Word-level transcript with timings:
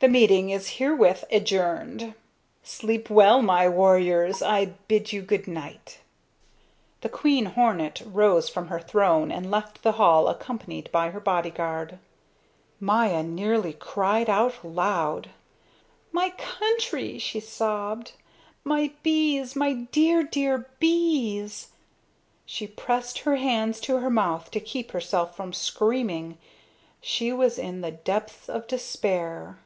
The 0.00 0.08
meeting 0.08 0.48
is 0.48 0.66
herewith 0.78 1.26
adjourned. 1.30 2.14
Sleep 2.62 3.10
well, 3.10 3.42
my 3.42 3.68
warriors. 3.68 4.40
I 4.40 4.72
bid 4.88 5.12
you 5.12 5.20
good 5.20 5.46
night." 5.46 5.98
The 7.02 7.10
queen 7.10 7.44
hornet 7.44 8.00
rose 8.06 8.48
from 8.48 8.68
her 8.68 8.80
throne 8.80 9.30
and 9.30 9.50
left 9.50 9.82
the 9.82 9.92
hall 10.00 10.28
accompanied 10.28 10.90
by 10.90 11.10
her 11.10 11.20
body 11.20 11.50
guard. 11.50 11.98
Maya 12.80 13.22
nearly 13.22 13.74
cried 13.74 14.30
out 14.30 14.64
loud. 14.64 15.28
"My 16.12 16.30
country!" 16.30 17.18
she 17.18 17.38
sobbed, 17.38 18.12
"my 18.64 18.92
bees, 19.02 19.54
my 19.54 19.74
dear, 19.74 20.22
dear 20.22 20.66
bees!" 20.78 21.72
She 22.46 22.66
pressed 22.66 23.18
her 23.18 23.36
hands 23.36 23.78
to 23.80 23.98
her 23.98 24.08
mouth 24.08 24.50
to 24.52 24.60
keep 24.60 24.92
herself 24.92 25.36
from 25.36 25.52
screaming. 25.52 26.38
She 27.02 27.32
was 27.32 27.58
in 27.58 27.82
the 27.82 27.90
depths 27.90 28.48
of 28.48 28.66
despair. 28.66 29.58